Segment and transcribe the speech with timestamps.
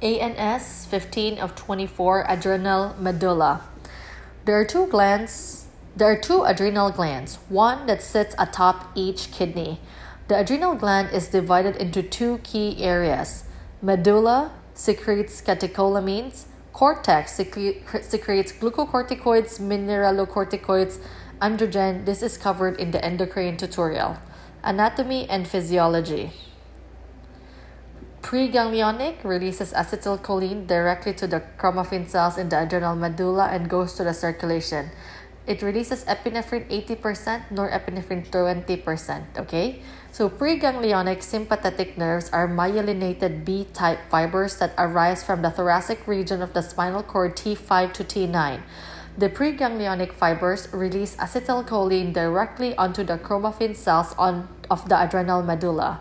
[0.00, 3.62] ANS 15 of 24 adrenal medulla.
[4.44, 5.66] There are two glands.
[5.96, 9.80] There are two adrenal glands, one that sits atop each kidney.
[10.28, 13.44] The adrenal gland is divided into two key areas.
[13.82, 20.98] Medulla secretes catecholamines, cortex secretes glucocorticoids, mineralocorticoids,
[21.42, 22.04] androgen.
[22.04, 24.16] This is covered in the endocrine tutorial.
[24.62, 26.30] Anatomy and physiology.
[28.28, 34.04] Preganglionic releases acetylcholine directly to the chromaffin cells in the adrenal medulla and goes to
[34.04, 34.90] the circulation.
[35.46, 39.38] It releases epinephrine 80%, norepinephrine 20%.
[39.38, 39.80] Okay?
[40.12, 46.42] So, preganglionic sympathetic nerves are myelinated B type fibers that arise from the thoracic region
[46.42, 48.60] of the spinal cord T5 to T9.
[49.16, 56.00] The preganglionic fibers release acetylcholine directly onto the chromaffin cells on, of the adrenal medulla.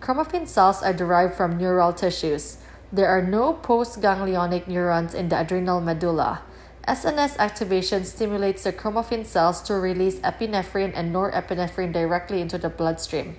[0.00, 2.58] Chromaffin cells are derived from neural tissues.
[2.92, 6.42] There are no postganglionic neurons in the adrenal medulla.
[6.86, 13.36] SNS activation stimulates the chromaffin cells to release epinephrine and norepinephrine directly into the bloodstream.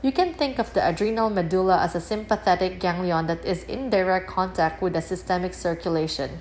[0.00, 4.28] You can think of the adrenal medulla as a sympathetic ganglion that is in direct
[4.28, 6.40] contact with the systemic circulation.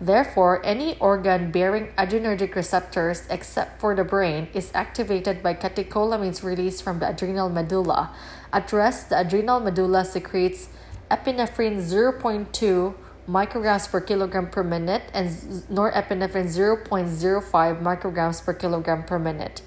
[0.00, 6.84] Therefore, any organ bearing adrenergic receptors except for the brain is activated by catecholamines released
[6.84, 8.14] from the adrenal medulla.
[8.52, 10.68] At rest, the adrenal medulla secretes
[11.10, 12.94] epinephrine 0.2
[13.28, 15.28] micrograms per kilogram per minute and
[15.68, 19.62] norepinephrine 0.05 micrograms per kilogram per minute.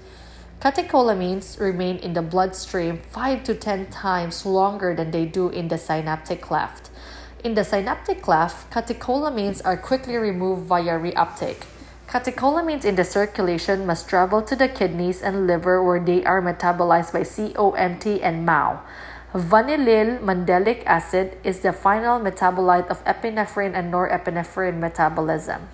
[0.60, 5.76] Catecholamines remain in the bloodstream 5 to 10 times longer than they do in the
[5.76, 6.88] synaptic cleft.
[7.44, 11.66] In the synaptic cleft, catecholamines are quickly removed via reuptake.
[12.06, 17.12] Catecholamines in the circulation must travel to the kidneys and liver where they are metabolized
[17.12, 18.78] by COMT and MAO.
[19.34, 25.66] Vanillyl mandelic acid is the final metabolite of epinephrine and norepinephrine metabolism.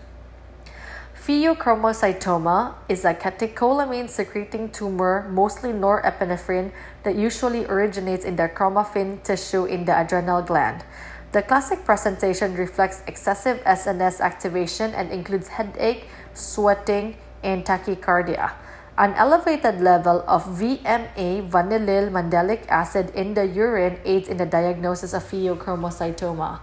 [1.21, 6.73] Pheochromocytoma is a catecholamine secreting tumor, mostly norepinephrine,
[7.03, 10.83] that usually originates in the chromaffin tissue in the adrenal gland.
[11.31, 18.53] The classic presentation reflects excessive SNS activation and includes headache, sweating, and tachycardia.
[18.97, 25.13] An elevated level of VMA vanillyl mandelic acid in the urine aids in the diagnosis
[25.13, 26.61] of pheochromocytoma.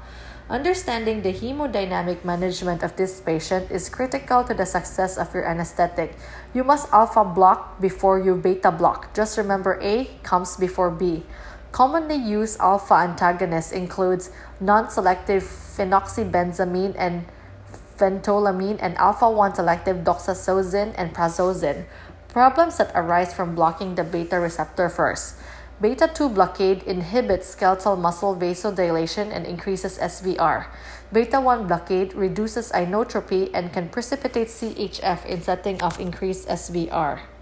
[0.50, 6.18] Understanding the hemodynamic management of this patient is critical to the success of your anesthetic.
[6.54, 9.14] You must alpha block before you beta block.
[9.14, 11.24] Just remember A comes before B.
[11.76, 14.32] Commonly used alpha antagonists includes
[14.62, 17.26] non-selective phenoxybenzamine and
[18.00, 21.84] phentolamine and alpha-1 selective doxazosin and prazosin.
[22.30, 25.36] Problems that arise from blocking the beta receptor first.
[25.82, 30.68] Beta 2 blockade inhibits skeletal muscle vasodilation and increases SVR.
[31.12, 37.35] Beta 1 blockade reduces inotropy and can precipitate CHF in setting of increased SVR.